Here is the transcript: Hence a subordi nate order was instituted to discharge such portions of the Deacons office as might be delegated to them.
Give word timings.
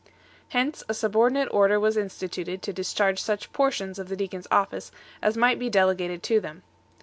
Hence 0.49 0.81
a 0.89 0.93
subordi 0.93 1.33
nate 1.33 1.47
order 1.53 1.79
was 1.79 1.95
instituted 1.95 2.63
to 2.63 2.73
discharge 2.73 3.21
such 3.21 3.53
portions 3.53 3.99
of 3.99 4.09
the 4.09 4.15
Deacons 4.15 4.47
office 4.49 4.91
as 5.21 5.37
might 5.37 5.59
be 5.59 5.69
delegated 5.69 6.23
to 6.23 6.39
them. 6.39 6.63